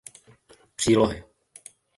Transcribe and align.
Přílohy 0.75 1.23